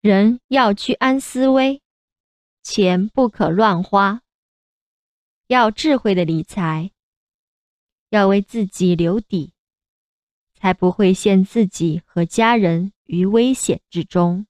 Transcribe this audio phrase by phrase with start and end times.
[0.00, 1.82] 人要居安思危
[2.62, 4.22] 钱不可乱花。
[5.48, 6.92] 要智慧的理财
[8.10, 9.52] 要为自己留底
[10.54, 14.46] 才不会陷自己和家人于危险之中。